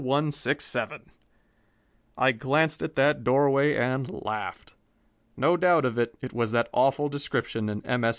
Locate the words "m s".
7.85-8.09